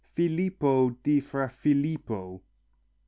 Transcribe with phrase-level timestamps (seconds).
[0.15, 2.41] Filippo di Fra Filippo.